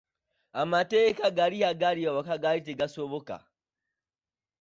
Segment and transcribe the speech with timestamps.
[0.61, 1.23] Amateeka
[1.71, 3.37] agaali awaka gaali tegasoboka.